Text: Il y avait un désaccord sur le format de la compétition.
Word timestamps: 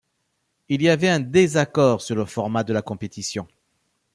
Il 0.67 0.81
y 0.81 0.89
avait 0.89 1.09
un 1.09 1.19
désaccord 1.19 2.01
sur 2.01 2.15
le 2.15 2.25
format 2.25 2.63
de 2.63 2.73
la 2.73 2.81
compétition. 2.81 3.47